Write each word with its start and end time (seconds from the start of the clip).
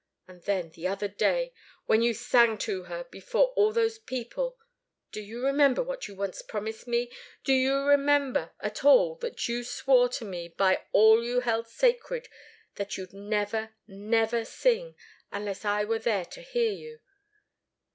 And 0.27 0.41
then, 0.45 0.71
the 0.71 0.87
other 0.87 1.07
day, 1.07 1.53
when 1.85 2.01
you 2.01 2.15
sang 2.15 2.57
to 2.65 2.85
her 2.85 3.03
before 3.03 3.49
all 3.49 3.71
those 3.71 3.99
people; 3.99 4.57
do 5.11 5.21
you 5.21 5.45
remember 5.45 5.83
what 5.83 6.07
you 6.07 6.15
once 6.15 6.41
promised 6.41 6.87
me? 6.87 7.11
Do 7.43 7.53
you 7.53 7.75
remember 7.83 8.49
at 8.61 8.83
all 8.83 9.13
that 9.17 9.47
you 9.47 9.63
swore 9.63 10.09
to 10.09 10.25
me 10.25 10.47
by 10.47 10.87
all 10.91 11.23
you 11.23 11.41
held 11.41 11.67
sacred 11.67 12.27
that 12.77 12.97
you'd 12.97 13.13
never, 13.13 13.75
never 13.85 14.43
sing, 14.43 14.95
unless 15.31 15.65
I 15.65 15.83
were 15.83 15.99
there 15.99 16.25
to 16.25 16.41
hear 16.41 16.71
you? 16.71 16.99